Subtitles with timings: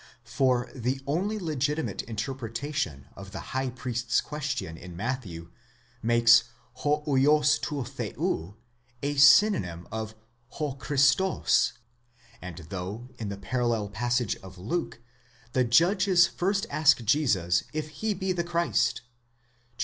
[0.25, 5.51] For the only legitimate interpretation of the high priest's question in Matthew
[6.01, 6.45] makes
[6.77, 8.55] ὦ vids τοῦ θεοῦ
[9.03, 10.15] a synonym of
[10.57, 11.73] 6 Χριστὸς,
[12.41, 14.99] and though in the parallel passage of Luke,
[15.53, 19.01] the judges first ask Jesus if he be the Christ
[19.75, 19.79] (xxii.